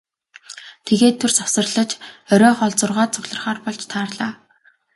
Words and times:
Тэгээд 0.87 1.15
түр 1.19 1.31
завсарлаж 1.37 1.91
оройн 2.33 2.73
зургаад 2.79 3.13
цугларахаар 3.15 3.59
болж 3.65 3.81
тарлаа. 3.91 4.31